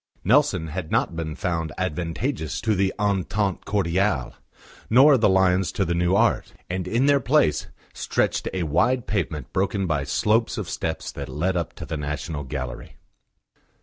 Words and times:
Nelson 0.23 0.69
had 0.69 0.89
not 0.91 1.15
been 1.15 1.35
found 1.35 1.71
advantageous 1.77 2.59
to 2.61 2.73
the 2.73 2.91
Entente 2.97 3.63
Cordiale, 3.65 4.33
nor 4.89 5.15
the 5.15 5.29
lions 5.29 5.71
to 5.73 5.85
the 5.85 5.93
new 5.93 6.15
art; 6.15 6.53
and 6.71 6.87
in 6.87 7.05
their 7.05 7.19
place 7.19 7.67
stretched 7.93 8.47
a 8.51 8.63
wide 8.63 9.05
pavement 9.05 9.53
broken 9.53 9.85
by 9.85 10.03
slopes 10.03 10.57
of 10.57 10.67
steps 10.71 11.11
that 11.11 11.29
led 11.29 11.55
up 11.55 11.73
to 11.73 11.85
the 11.85 11.97
National 11.97 12.43
Gallery. 12.43 12.95